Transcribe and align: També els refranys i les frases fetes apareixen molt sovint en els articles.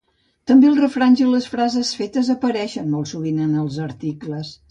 També 0.51 0.67
els 0.69 0.79
refranys 0.83 1.21
i 1.25 1.27
les 1.33 1.49
frases 1.55 1.91
fetes 1.99 2.33
apareixen 2.35 2.89
molt 2.97 3.13
sovint 3.13 3.39
en 3.47 3.55
els 3.65 3.81
articles. 3.89 4.53